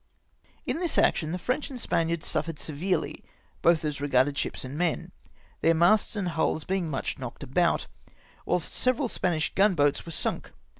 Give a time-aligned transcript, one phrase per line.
[0.65, 3.23] In this action the French and Spaniards suffered severely
[3.61, 5.11] both as regarded ships and men,
[5.61, 7.85] theu" masts and hulls being much knocked about,
[8.43, 10.53] whilst several Spanish gunboats w^ere sunk.